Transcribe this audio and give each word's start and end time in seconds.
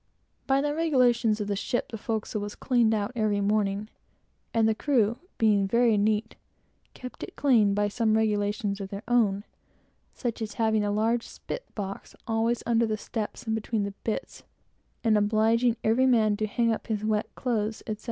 By 0.47 0.61
the 0.61 0.73
regulations 0.73 1.39
of 1.39 1.47
the 1.47 1.55
ship, 1.55 1.89
the 1.89 1.97
forecastle 1.99 2.41
was 2.41 2.55
cleaned 2.55 2.91
out 2.91 3.11
every 3.15 3.39
morning, 3.39 3.87
and 4.51 4.67
the 4.67 4.73
crew, 4.73 5.19
being 5.37 5.67
very 5.67 5.95
neat, 5.95 6.37
kept 6.95 7.21
it 7.21 7.35
clean 7.35 7.75
by 7.75 7.87
some 7.87 8.17
regulations 8.17 8.81
of 8.81 8.89
their 8.89 9.03
own, 9.07 9.43
such 10.11 10.41
as 10.41 10.55
having 10.55 10.83
a 10.83 10.89
large 10.89 11.21
spitbox 11.27 12.15
always 12.25 12.63
under 12.65 12.87
the 12.87 12.97
steps 12.97 13.43
and 13.43 13.53
between 13.53 13.83
the 13.83 13.93
bits, 14.03 14.41
and 15.03 15.19
obliging 15.19 15.77
every 15.83 16.07
man 16.07 16.35
to 16.37 16.47
hang 16.47 16.73
up 16.73 16.87
his 16.87 17.05
wet 17.05 17.29
clothes, 17.35 17.83
etc. 17.85 17.99